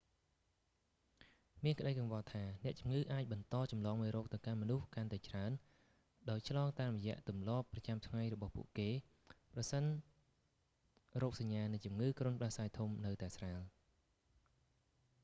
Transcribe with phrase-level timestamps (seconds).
[1.63, 5.51] មានក្ដីកង្វល់ថា អ្នកជំងឺអាចបន្តចម្លងមេរោគទៅកាន់មនុស្សកាន់តែច្រើន
[6.29, 8.89] ដោយឆ្លងតាមរយៈទម្លាប់ប្រចាំថ្ងៃរបស់ពួកគេ
[9.53, 9.83] ប្រសិន
[11.21, 13.61] រោគសញ្ញានៃជំងឺគ្រុនផ្ដាសាយធំនៅតែស្រាល